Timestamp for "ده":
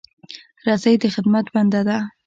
1.87-1.97